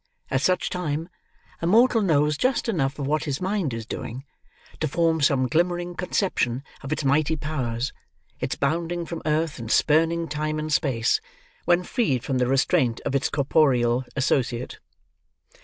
[0.31, 1.09] At such time,
[1.61, 4.25] a mortal knows just enough of what his mind is doing,
[4.79, 7.93] to form some glimmering conception of its mighty powers,
[8.39, 11.21] its bounding from earth and spurning time and space,
[11.65, 14.79] when freed from the restraint of its corporeal associate.